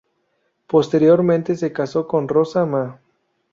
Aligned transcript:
Posteriormente 0.67 1.55
se 1.55 1.71
casó 1.71 2.07
con 2.07 2.27
Rosa 2.27 2.65
Ma. 2.65 2.99